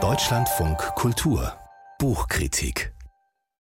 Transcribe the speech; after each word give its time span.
Deutschlandfunk 0.00 0.78
Kultur 0.94 1.52
Buchkritik 1.98 2.92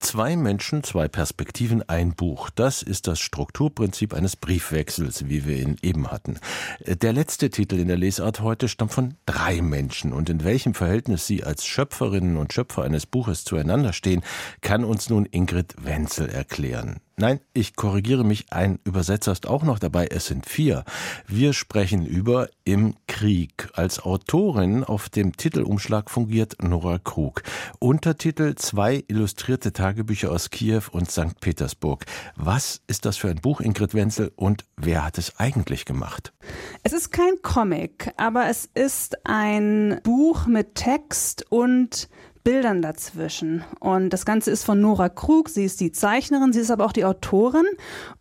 Zwei 0.00 0.34
Menschen, 0.34 0.82
zwei 0.82 1.06
Perspektiven, 1.06 1.88
ein 1.88 2.12
Buch. 2.12 2.50
Das 2.50 2.82
ist 2.82 3.06
das 3.06 3.20
Strukturprinzip 3.20 4.12
eines 4.14 4.34
Briefwechsels, 4.34 5.28
wie 5.28 5.46
wir 5.46 5.58
ihn 5.58 5.76
eben 5.80 6.10
hatten. 6.10 6.40
Der 6.84 7.12
letzte 7.12 7.50
Titel 7.50 7.78
in 7.78 7.86
der 7.86 7.96
Lesart 7.98 8.40
heute 8.40 8.66
stammt 8.66 8.92
von 8.92 9.14
drei 9.26 9.62
Menschen. 9.62 10.12
Und 10.12 10.28
in 10.28 10.42
welchem 10.42 10.74
Verhältnis 10.74 11.28
sie 11.28 11.44
als 11.44 11.64
Schöpferinnen 11.64 12.36
und 12.36 12.52
Schöpfer 12.52 12.82
eines 12.82 13.06
Buches 13.06 13.44
zueinander 13.44 13.92
stehen, 13.92 14.24
kann 14.60 14.82
uns 14.82 15.08
nun 15.08 15.26
Ingrid 15.26 15.76
Wenzel 15.84 16.28
erklären. 16.28 17.00
Nein, 17.18 17.40
ich 17.54 17.76
korrigiere 17.76 18.24
mich, 18.24 18.52
ein 18.52 18.78
Übersetzer 18.84 19.32
ist 19.32 19.46
auch 19.46 19.62
noch 19.62 19.78
dabei, 19.78 20.08
es 20.10 20.26
sind 20.26 20.44
vier. 20.44 20.84
Wir 21.26 21.54
sprechen 21.54 22.04
über 22.04 22.50
Im 22.64 22.94
Krieg. 23.06 23.70
Als 23.72 24.00
Autorin 24.00 24.84
auf 24.84 25.08
dem 25.08 25.34
Titelumschlag 25.34 26.10
fungiert 26.10 26.62
Nora 26.62 26.98
Krug. 26.98 27.42
Untertitel 27.78 28.54
zwei 28.56 29.02
illustrierte 29.08 29.72
Tagebücher 29.72 30.30
aus 30.30 30.50
Kiew 30.50 30.82
und 30.92 31.10
St. 31.10 31.40
Petersburg. 31.40 32.04
Was 32.36 32.82
ist 32.86 33.06
das 33.06 33.16
für 33.16 33.30
ein 33.30 33.40
Buch, 33.40 33.62
Ingrid 33.62 33.94
Wenzel, 33.94 34.30
und 34.36 34.66
wer 34.76 35.02
hat 35.02 35.16
es 35.16 35.38
eigentlich 35.38 35.86
gemacht? 35.86 36.34
Es 36.82 36.92
ist 36.92 37.12
kein 37.12 37.40
Comic, 37.40 38.12
aber 38.18 38.50
es 38.50 38.68
ist 38.74 39.16
ein 39.24 40.00
Buch 40.02 40.46
mit 40.46 40.74
Text 40.74 41.46
und 41.48 42.10
Bildern 42.46 42.80
dazwischen. 42.80 43.64
Und 43.80 44.10
das 44.10 44.24
Ganze 44.24 44.52
ist 44.52 44.62
von 44.62 44.80
Nora 44.80 45.08
Krug. 45.08 45.48
Sie 45.48 45.64
ist 45.64 45.80
die 45.80 45.90
Zeichnerin, 45.90 46.52
sie 46.52 46.60
ist 46.60 46.70
aber 46.70 46.84
auch 46.84 46.92
die 46.92 47.04
Autorin. 47.04 47.66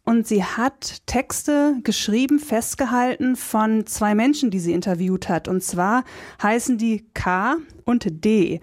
Und 0.04 0.26
sie 0.26 0.44
hat 0.44 1.06
Texte 1.06 1.76
geschrieben, 1.84 2.40
festgehalten 2.40 3.36
von 3.36 3.86
zwei 3.86 4.16
Menschen, 4.16 4.50
die 4.50 4.58
sie 4.58 4.74
interviewt 4.74 5.30
hat. 5.30 5.48
Und 5.48 5.62
zwar 5.62 6.06
heißen 6.42 6.80
die 6.80 7.06
K 7.14 7.58
und 7.84 8.26
D. 8.26 8.62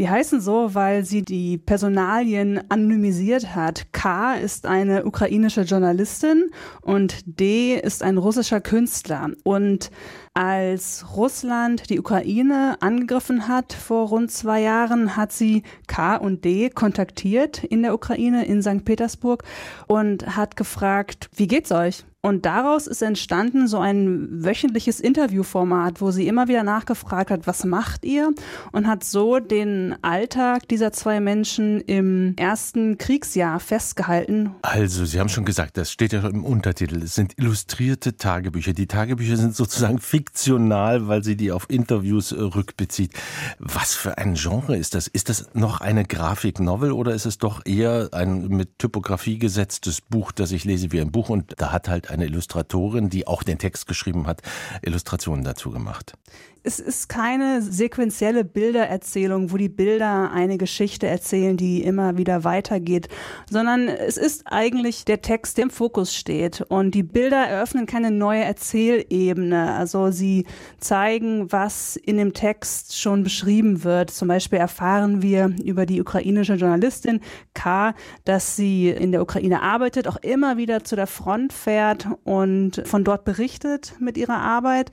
Die 0.00 0.08
heißen 0.08 0.40
so, 0.40 0.74
weil 0.74 1.04
sie 1.04 1.20
die 1.20 1.58
Personalien 1.58 2.58
anonymisiert 2.70 3.54
hat. 3.54 3.92
K 3.92 4.34
ist 4.34 4.64
eine 4.64 5.04
ukrainische 5.04 5.60
Journalistin 5.60 6.50
und 6.80 7.20
D 7.26 7.74
ist 7.74 8.02
ein 8.02 8.16
russischer 8.16 8.62
Künstler. 8.62 9.32
Und 9.44 9.90
als 10.32 11.04
Russland 11.14 11.90
die 11.90 12.00
Ukraine 12.00 12.78
angegriffen 12.80 13.46
hat 13.46 13.74
vor 13.74 14.08
rund 14.08 14.30
zwei 14.30 14.62
Jahren, 14.62 15.16
hat 15.16 15.32
sie 15.32 15.64
K 15.86 16.16
und 16.16 16.46
D 16.46 16.70
kontaktiert 16.70 17.62
in 17.62 17.82
der 17.82 17.92
Ukraine, 17.92 18.46
in 18.46 18.62
St. 18.62 18.86
Petersburg 18.86 19.44
und 19.86 20.34
hat 20.34 20.56
gefragt, 20.56 21.28
wie 21.36 21.46
geht's 21.46 21.72
euch? 21.72 22.06
Und 22.22 22.44
daraus 22.44 22.86
ist 22.86 23.00
entstanden 23.00 23.66
so 23.66 23.78
ein 23.78 24.44
wöchentliches 24.44 25.00
Interviewformat, 25.00 26.02
wo 26.02 26.10
sie 26.10 26.28
immer 26.28 26.48
wieder 26.48 26.64
nachgefragt 26.64 27.30
hat, 27.30 27.46
was 27.46 27.64
macht 27.64 28.04
ihr? 28.04 28.30
Und 28.72 28.86
hat 28.86 29.04
so 29.04 29.38
den 29.38 29.96
Alltag 30.02 30.68
dieser 30.68 30.92
zwei 30.92 31.18
Menschen 31.20 31.80
im 31.80 32.34
ersten 32.36 32.98
Kriegsjahr 32.98 33.58
festgehalten. 33.58 34.50
Also, 34.60 35.06
Sie 35.06 35.18
haben 35.18 35.30
schon 35.30 35.46
gesagt, 35.46 35.78
das 35.78 35.90
steht 35.90 36.12
ja 36.12 36.28
im 36.28 36.44
Untertitel, 36.44 37.02
es 37.02 37.14
sind 37.14 37.38
illustrierte 37.38 38.18
Tagebücher. 38.18 38.74
Die 38.74 38.86
Tagebücher 38.86 39.38
sind 39.38 39.56
sozusagen 39.56 39.98
fiktional, 40.00 41.08
weil 41.08 41.24
sie 41.24 41.36
die 41.36 41.52
auf 41.52 41.70
Interviews 41.70 42.32
äh, 42.32 42.40
rückbezieht. 42.42 43.14
Was 43.58 43.94
für 43.94 44.18
ein 44.18 44.34
Genre 44.34 44.76
ist 44.76 44.94
das? 44.94 45.06
Ist 45.06 45.30
das 45.30 45.48
noch 45.54 45.80
eine 45.80 46.04
Grafiknovel 46.04 46.92
oder 46.92 47.14
ist 47.14 47.24
es 47.24 47.38
doch 47.38 47.64
eher 47.64 48.10
ein 48.12 48.48
mit 48.48 48.78
Typografie 48.78 49.38
gesetztes 49.38 50.02
Buch, 50.02 50.32
das 50.32 50.52
ich 50.52 50.64
lese 50.64 50.92
wie 50.92 51.00
ein 51.00 51.12
Buch 51.12 51.30
und 51.30 51.54
da 51.56 51.72
hat 51.72 51.88
halt 51.88 52.09
eine 52.10 52.26
Illustratorin, 52.26 53.08
die 53.08 53.26
auch 53.26 53.42
den 53.42 53.58
Text 53.58 53.86
geschrieben 53.86 54.26
hat, 54.26 54.42
Illustrationen 54.82 55.44
dazu 55.44 55.70
gemacht 55.70 56.14
es 56.62 56.78
ist 56.78 57.08
keine 57.08 57.62
sequenzielle 57.62 58.44
Bildererzählung, 58.44 59.50
wo 59.50 59.56
die 59.56 59.68
Bilder 59.70 60.30
eine 60.30 60.58
Geschichte 60.58 61.06
erzählen, 61.06 61.56
die 61.56 61.82
immer 61.82 62.18
wieder 62.18 62.44
weitergeht, 62.44 63.08
sondern 63.50 63.88
es 63.88 64.18
ist 64.18 64.42
eigentlich 64.44 65.04
der 65.06 65.22
Text, 65.22 65.56
der 65.56 65.64
im 65.64 65.70
Fokus 65.70 66.14
steht. 66.14 66.60
Und 66.60 66.94
die 66.94 67.02
Bilder 67.02 67.46
eröffnen 67.46 67.86
keine 67.86 68.10
neue 68.10 68.44
Erzählebene. 68.44 69.72
Also 69.72 70.10
sie 70.10 70.46
zeigen, 70.78 71.50
was 71.50 71.96
in 71.96 72.18
dem 72.18 72.34
Text 72.34 72.98
schon 72.98 73.22
beschrieben 73.22 73.82
wird. 73.82 74.10
Zum 74.10 74.28
Beispiel 74.28 74.58
erfahren 74.58 75.22
wir 75.22 75.54
über 75.64 75.86
die 75.86 76.00
ukrainische 76.00 76.54
Journalistin 76.54 77.20
K, 77.54 77.94
dass 78.24 78.56
sie 78.56 78.90
in 78.90 79.12
der 79.12 79.22
Ukraine 79.22 79.62
arbeitet, 79.62 80.06
auch 80.06 80.16
immer 80.16 80.58
wieder 80.58 80.84
zu 80.84 80.94
der 80.94 81.06
Front 81.06 81.54
fährt 81.54 82.06
und 82.24 82.82
von 82.84 83.02
dort 83.02 83.24
berichtet 83.24 83.94
mit 83.98 84.18
ihrer 84.18 84.38
Arbeit 84.38 84.90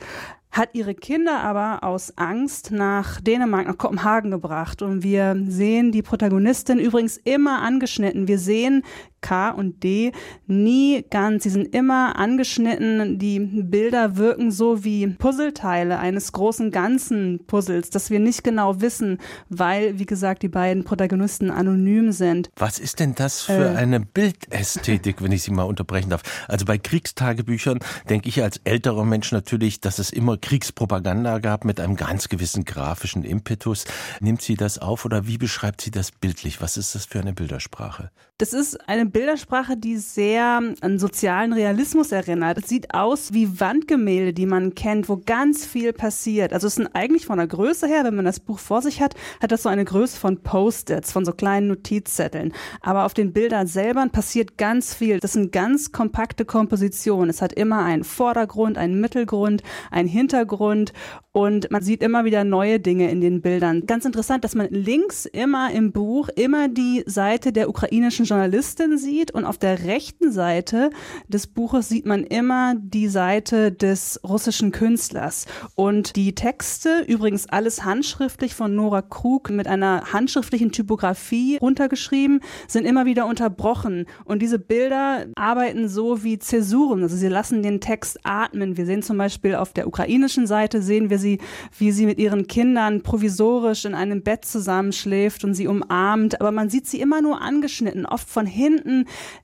hat 0.57 0.69
ihre 0.73 0.95
Kinder 0.95 1.39
aber 1.41 1.83
aus 1.83 2.17
Angst 2.17 2.71
nach 2.71 3.21
Dänemark, 3.21 3.67
nach 3.67 3.77
Kopenhagen 3.77 4.31
gebracht. 4.31 4.81
Und 4.81 5.03
wir 5.03 5.37
sehen 5.47 5.91
die 5.91 6.01
Protagonistin 6.01 6.79
übrigens 6.79 7.17
immer 7.17 7.61
angeschnitten. 7.61 8.27
Wir 8.27 8.39
sehen 8.39 8.83
K 9.21 9.51
und 9.51 9.83
D 9.83 10.11
nie 10.45 11.05
ganz. 11.09 11.43
Sie 11.43 11.49
sind 11.49 11.73
immer 11.73 12.17
angeschnitten. 12.17 13.19
Die 13.19 13.39
Bilder 13.39 14.17
wirken 14.17 14.51
so 14.51 14.83
wie 14.83 15.07
Puzzleteile 15.07 15.99
eines 15.99 16.31
großen 16.31 16.71
ganzen 16.71 17.45
Puzzles, 17.47 17.89
das 17.89 18.09
wir 18.09 18.19
nicht 18.19 18.43
genau 18.43 18.81
wissen, 18.81 19.19
weil, 19.49 19.99
wie 19.99 20.05
gesagt, 20.05 20.43
die 20.43 20.49
beiden 20.49 20.83
Protagonisten 20.83 21.51
anonym 21.51 22.11
sind. 22.11 22.49
Was 22.55 22.79
ist 22.79 22.99
denn 22.99 23.15
das 23.15 23.41
für 23.41 23.73
äh, 23.73 23.75
eine 23.75 23.99
Bildästhetik, 23.99 25.21
wenn 25.21 25.31
ich 25.31 25.43
Sie 25.43 25.51
mal 25.51 25.63
unterbrechen 25.63 26.09
darf? 26.09 26.23
Also 26.47 26.65
bei 26.65 26.77
Kriegstagebüchern 26.77 27.79
denke 28.09 28.29
ich 28.29 28.41
als 28.41 28.61
älterer 28.63 29.05
Mensch 29.05 29.31
natürlich, 29.31 29.81
dass 29.81 29.99
es 29.99 30.11
immer 30.11 30.37
Kriegspropaganda 30.37 31.39
gab 31.39 31.65
mit 31.65 31.79
einem 31.79 31.95
ganz 31.95 32.29
gewissen 32.29 32.65
grafischen 32.65 33.23
Impetus. 33.23 33.85
Nimmt 34.19 34.41
sie 34.41 34.55
das 34.55 34.77
auf 34.79 35.05
oder 35.05 35.27
wie 35.27 35.37
beschreibt 35.37 35.81
sie 35.81 35.91
das 35.91 36.11
bildlich? 36.11 36.61
Was 36.61 36.77
ist 36.77 36.95
das 36.95 37.05
für 37.05 37.19
eine 37.19 37.33
Bildersprache? 37.33 38.11
Das 38.37 38.53
ist 38.53 38.87
eine 38.87 39.06
Bildersprache, 39.11 39.77
die 39.77 39.97
sehr 39.97 40.61
an 40.81 40.99
sozialen 40.99 41.53
Realismus 41.53 42.11
erinnert. 42.11 42.57
Es 42.57 42.69
sieht 42.69 42.93
aus 42.93 43.33
wie 43.33 43.59
Wandgemälde, 43.59 44.33
die 44.33 44.45
man 44.45 44.75
kennt, 44.75 45.09
wo 45.09 45.21
ganz 45.25 45.65
viel 45.65 45.93
passiert. 45.93 46.53
Also 46.53 46.67
es 46.67 46.75
sind 46.75 46.87
eigentlich 46.93 47.25
von 47.25 47.37
der 47.37 47.47
Größe 47.47 47.87
her, 47.87 48.03
wenn 48.03 48.15
man 48.15 48.25
das 48.25 48.39
Buch 48.39 48.59
vor 48.59 48.81
sich 48.81 49.01
hat, 49.01 49.15
hat 49.41 49.51
das 49.51 49.63
so 49.63 49.69
eine 49.69 49.85
Größe 49.85 50.19
von 50.19 50.37
Post-its, 50.37 51.11
von 51.11 51.25
so 51.25 51.31
kleinen 51.31 51.67
Notizzetteln. 51.67 52.53
Aber 52.81 53.05
auf 53.05 53.13
den 53.13 53.33
Bildern 53.33 53.67
selber 53.67 54.05
passiert 54.07 54.57
ganz 54.57 54.93
viel. 54.93 55.19
Das 55.19 55.33
sind 55.33 55.51
ganz 55.51 55.91
kompakte 55.91 56.45
Kompositionen. 56.45 57.29
Es 57.29 57.41
hat 57.41 57.53
immer 57.53 57.83
einen 57.83 58.03
Vordergrund, 58.03 58.77
einen 58.77 58.99
Mittelgrund, 58.99 59.63
einen 59.91 60.07
Hintergrund 60.07 60.93
und 61.37 61.69
man 61.69 61.83
sieht 61.83 62.01
immer 62.01 62.25
wieder 62.25 62.43
neue 62.43 62.79
Dinge 62.79 63.11
in 63.11 63.21
den 63.21 63.41
Bildern. 63.41 63.85
Ganz 63.85 64.05
interessant, 64.05 64.43
dass 64.43 64.55
man 64.55 64.69
links 64.71 65.27
immer 65.27 65.71
im 65.71 65.91
Buch 65.91 66.29
immer 66.29 66.67
die 66.67 67.03
Seite 67.05 67.51
der 67.51 67.69
ukrainischen 67.69 68.25
Journalistin 68.25 68.96
sieht 68.97 69.31
und 69.31 69.45
auf 69.45 69.57
der 69.57 69.85
rechten 69.85 70.31
Seite 70.31 70.89
des 71.27 71.47
Buches 71.47 71.89
sieht 71.89 72.05
man 72.05 72.23
immer 72.23 72.75
die 72.77 73.07
Seite 73.07 73.71
des 73.71 74.19
russischen 74.23 74.71
Künstlers. 74.71 75.45
Und 75.75 76.15
die 76.15 76.35
Texte, 76.35 77.03
übrigens 77.07 77.47
alles 77.47 77.83
handschriftlich 77.83 78.55
von 78.55 78.75
Nora 78.75 79.01
Krug 79.01 79.49
mit 79.49 79.67
einer 79.67 80.13
handschriftlichen 80.13 80.71
Typografie 80.71 81.57
runtergeschrieben, 81.57 82.41
sind 82.67 82.85
immer 82.85 83.05
wieder 83.05 83.25
unterbrochen. 83.25 84.05
Und 84.25 84.41
diese 84.41 84.59
Bilder 84.59 85.25
arbeiten 85.35 85.87
so 85.87 86.23
wie 86.23 86.39
Zäsuren. 86.39 87.03
Also 87.03 87.15
sie 87.15 87.27
lassen 87.27 87.63
den 87.63 87.81
Text 87.81 88.19
atmen. 88.23 88.77
Wir 88.77 88.85
sehen 88.85 89.03
zum 89.03 89.17
Beispiel 89.17 89.55
auf 89.55 89.73
der 89.73 89.87
ukrainischen 89.87 90.47
Seite 90.47 90.81
sehen 90.81 91.09
wir 91.09 91.19
sie, 91.19 91.39
wie 91.77 91.91
sie 91.91 92.05
mit 92.05 92.19
ihren 92.19 92.47
Kindern 92.47 93.03
provisorisch 93.03 93.85
in 93.85 93.93
einem 93.93 94.23
Bett 94.23 94.45
zusammenschläft 94.45 95.43
und 95.43 95.53
sie 95.53 95.67
umarmt. 95.67 96.39
Aber 96.41 96.51
man 96.51 96.69
sieht 96.69 96.87
sie 96.87 96.99
immer 96.99 97.21
nur 97.21 97.41
angeschnitten 97.41 98.05
oft 98.05 98.29
von 98.29 98.45
hinten, 98.45 98.86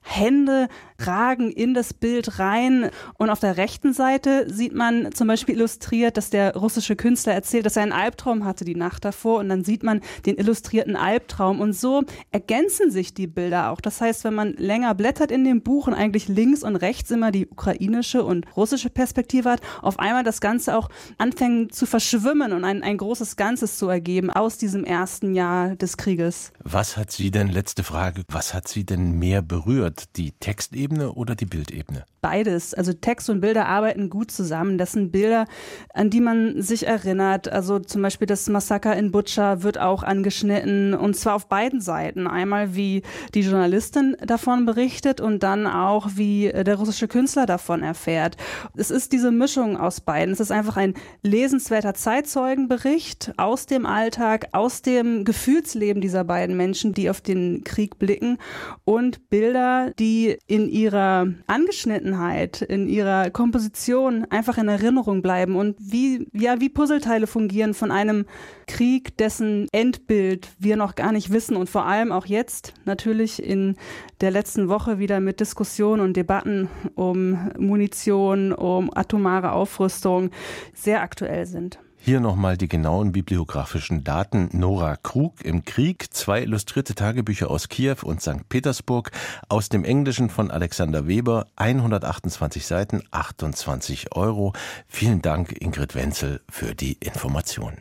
Hände 0.02 0.68
ragen 0.98 1.50
in 1.50 1.74
das 1.74 1.92
Bild 1.94 2.38
rein. 2.38 2.90
Und 3.18 3.30
auf 3.30 3.40
der 3.40 3.56
rechten 3.56 3.92
Seite 3.92 4.46
sieht 4.48 4.74
man 4.74 5.12
zum 5.12 5.28
Beispiel 5.28 5.56
illustriert, 5.56 6.16
dass 6.16 6.30
der 6.30 6.54
russische 6.56 6.96
Künstler 6.96 7.34
erzählt, 7.34 7.66
dass 7.66 7.76
er 7.76 7.82
einen 7.82 7.92
Albtraum 7.92 8.44
hatte 8.44 8.64
die 8.64 8.74
Nacht 8.74 9.04
davor. 9.04 9.40
Und 9.40 9.48
dann 9.48 9.64
sieht 9.64 9.82
man 9.82 10.00
den 10.26 10.36
illustrierten 10.36 10.96
Albtraum. 10.96 11.60
Und 11.60 11.74
so 11.74 12.02
ergänzen 12.30 12.90
sich 12.90 13.14
die 13.14 13.26
Bilder 13.26 13.70
auch. 13.70 13.80
Das 13.80 14.00
heißt, 14.00 14.24
wenn 14.24 14.34
man 14.34 14.54
länger 14.54 14.94
blättert 14.94 15.30
in 15.30 15.44
dem 15.44 15.62
Buch 15.62 15.86
und 15.86 15.94
eigentlich 15.94 16.28
links 16.28 16.62
und 16.62 16.76
rechts 16.76 17.10
immer 17.10 17.30
die 17.30 17.46
ukrainische 17.46 18.24
und 18.24 18.46
russische 18.56 18.90
Perspektive 18.90 19.50
hat, 19.50 19.60
auf 19.82 19.98
einmal 19.98 20.24
das 20.24 20.40
Ganze 20.40 20.76
auch 20.76 20.88
anfängt 21.18 21.74
zu 21.74 21.86
verschwimmen 21.86 22.52
und 22.52 22.64
ein, 22.64 22.82
ein 22.82 22.96
großes 22.96 23.36
Ganzes 23.36 23.78
zu 23.78 23.88
ergeben 23.88 24.30
aus 24.30 24.58
diesem 24.58 24.84
ersten 24.84 25.34
Jahr 25.34 25.76
des 25.76 25.96
Krieges. 25.96 26.52
Was 26.62 26.96
hat 26.96 27.10
Sie 27.10 27.30
denn, 27.30 27.48
letzte 27.48 27.82
Frage, 27.82 28.22
was 28.28 28.54
hat 28.54 28.68
Sie 28.68 28.84
denn 28.84 29.18
mehr 29.34 29.42
berührt? 29.42 30.16
Die 30.16 30.30
Textebene 30.30 31.12
oder 31.12 31.34
die 31.34 31.44
Bildebene? 31.44 32.04
Beides. 32.20 32.72
Also 32.72 32.92
Text 32.92 33.28
und 33.28 33.40
Bilder 33.40 33.66
arbeiten 33.66 34.08
gut 34.08 34.30
zusammen. 34.30 34.78
Das 34.78 34.92
sind 34.92 35.10
Bilder, 35.10 35.46
an 35.92 36.08
die 36.08 36.20
man 36.20 36.62
sich 36.62 36.86
erinnert. 36.86 37.48
Also 37.48 37.80
zum 37.80 38.00
Beispiel 38.00 38.28
das 38.28 38.48
Massaker 38.48 38.96
in 38.96 39.10
Butcher 39.10 39.64
wird 39.64 39.78
auch 39.78 40.04
angeschnitten 40.04 40.94
und 40.94 41.16
zwar 41.16 41.34
auf 41.34 41.48
beiden 41.48 41.80
Seiten. 41.80 42.28
Einmal 42.28 42.76
wie 42.76 43.02
die 43.34 43.40
Journalistin 43.40 44.16
davon 44.24 44.66
berichtet 44.66 45.20
und 45.20 45.42
dann 45.42 45.66
auch 45.66 46.10
wie 46.14 46.52
der 46.52 46.76
russische 46.76 47.08
Künstler 47.08 47.44
davon 47.44 47.82
erfährt. 47.82 48.36
Es 48.76 48.92
ist 48.92 49.12
diese 49.12 49.32
Mischung 49.32 49.76
aus 49.76 50.00
beiden. 50.00 50.32
Es 50.32 50.40
ist 50.40 50.52
einfach 50.52 50.76
ein 50.76 50.94
lesenswerter 51.22 51.94
Zeitzeugenbericht 51.94 53.32
aus 53.36 53.66
dem 53.66 53.84
Alltag, 53.84 54.46
aus 54.52 54.80
dem 54.80 55.24
Gefühlsleben 55.24 56.00
dieser 56.00 56.22
beiden 56.22 56.56
Menschen, 56.56 56.94
die 56.94 57.10
auf 57.10 57.20
den 57.20 57.64
Krieg 57.64 57.98
blicken 57.98 58.38
und 58.84 59.23
Bilder, 59.30 59.92
die 59.98 60.36
in 60.46 60.68
ihrer 60.68 61.26
Angeschnittenheit, 61.46 62.62
in 62.62 62.88
ihrer 62.88 63.30
Komposition 63.30 64.26
einfach 64.30 64.58
in 64.58 64.68
Erinnerung 64.68 65.22
bleiben 65.22 65.56
und 65.56 65.76
wie, 65.78 66.26
ja, 66.32 66.60
wie 66.60 66.68
Puzzleteile 66.68 67.26
fungieren 67.26 67.74
von 67.74 67.90
einem 67.90 68.26
Krieg, 68.66 69.16
dessen 69.16 69.68
Endbild 69.72 70.48
wir 70.58 70.76
noch 70.76 70.94
gar 70.94 71.12
nicht 71.12 71.32
wissen 71.32 71.56
und 71.56 71.68
vor 71.68 71.86
allem 71.86 72.12
auch 72.12 72.26
jetzt 72.26 72.74
natürlich 72.84 73.42
in 73.42 73.76
der 74.20 74.30
letzten 74.30 74.68
Woche 74.68 74.98
wieder 74.98 75.20
mit 75.20 75.40
Diskussionen 75.40 76.02
und 76.02 76.16
Debatten 76.16 76.68
um 76.94 77.50
Munition, 77.58 78.52
um 78.52 78.90
atomare 78.94 79.52
Aufrüstung 79.52 80.30
sehr 80.72 81.02
aktuell 81.02 81.46
sind. 81.46 81.78
Hier 82.06 82.20
nochmal 82.20 82.58
die 82.58 82.68
genauen 82.68 83.12
bibliografischen 83.12 84.04
Daten. 84.04 84.50
Nora 84.52 84.96
Krug 84.96 85.42
im 85.42 85.64
Krieg, 85.64 86.12
zwei 86.12 86.42
illustrierte 86.42 86.94
Tagebücher 86.94 87.50
aus 87.50 87.70
Kiew 87.70 87.96
und 88.02 88.20
St. 88.20 88.46
Petersburg, 88.50 89.10
aus 89.48 89.70
dem 89.70 89.86
Englischen 89.86 90.28
von 90.28 90.50
Alexander 90.50 91.08
Weber, 91.08 91.46
128 91.56 92.66
Seiten, 92.66 93.04
28 93.10 94.14
Euro. 94.14 94.52
Vielen 94.86 95.22
Dank, 95.22 95.58
Ingrid 95.58 95.94
Wenzel, 95.94 96.42
für 96.50 96.74
die 96.74 96.98
Informationen. 97.00 97.78